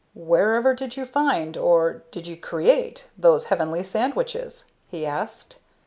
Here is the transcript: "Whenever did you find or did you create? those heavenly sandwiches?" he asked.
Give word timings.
"Whenever 0.15 0.73
did 0.73 0.97
you 0.97 1.05
find 1.05 1.55
or 1.55 2.01
did 2.09 2.25
you 2.25 2.35
create? 2.35 3.07
those 3.15 3.45
heavenly 3.53 3.83
sandwiches?" 3.83 4.65
he 4.87 5.05
asked. 5.05 5.59